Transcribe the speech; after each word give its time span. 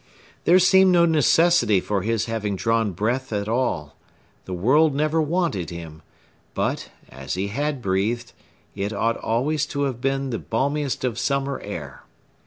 There 0.45 0.57
seemed 0.57 0.91
no 0.91 1.05
necessity 1.05 1.79
for 1.79 2.01
his 2.01 2.25
having 2.25 2.55
drawn 2.55 2.91
breath 2.91 3.31
at 3.31 3.47
all; 3.47 3.95
the 4.45 4.53
world 4.55 4.95
never 4.95 5.21
wanted 5.21 5.69
him; 5.69 6.01
but, 6.55 6.89
as 7.09 7.35
he 7.35 7.49
had 7.49 7.83
breathed, 7.83 8.33
it 8.73 8.93
ought 8.93 9.17
always 9.17 9.67
to 9.67 9.83
have 9.83 10.01
been 10.01 10.31
the 10.31 10.39
balmiest 10.39 11.03
of 11.03 11.19
summer 11.19 11.59
air. 11.59 12.01